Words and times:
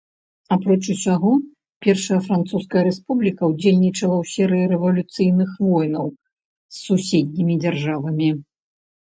Апроч 0.53 0.77
усяго 0.93 1.33
першая 1.87 2.17
французская 2.27 2.81
рэспубліка 2.87 3.43
ўдзельнічала 3.51 4.15
ў 4.23 4.31
серыі 4.33 4.65
рэвалюцыйных 4.73 5.49
войнаў 5.67 6.07
з 6.15 6.75
суседнімі 6.91 7.53
дзяржавамі. 7.67 8.29